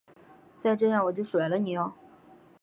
[0.57, 1.93] 再这样我就甩了你唷！